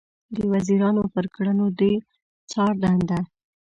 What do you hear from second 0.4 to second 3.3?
وزیرانو پر کړنو د څار دنده